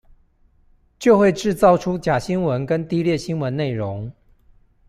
[0.97, 4.11] 就會製造出假新聞跟低劣新聞內容